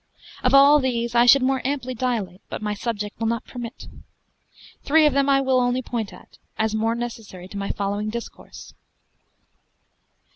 Of 0.41 0.55
all 0.55 0.79
these 0.79 1.13
I 1.13 1.27
should 1.27 1.43
more 1.43 1.61
amply 1.63 1.93
dilate, 1.93 2.41
but 2.49 2.63
my 2.63 2.73
subject 2.73 3.19
will 3.19 3.27
not 3.27 3.45
permit. 3.45 3.87
Three 4.81 5.05
of 5.05 5.13
them 5.13 5.29
I 5.29 5.41
will 5.41 5.59
only 5.59 5.83
point 5.83 6.11
at, 6.11 6.39
as 6.57 6.73
more 6.73 6.95
necessary 6.95 7.47
to 7.49 7.57
my 7.59 7.69
following 7.71 8.09
discourse. 8.09 8.73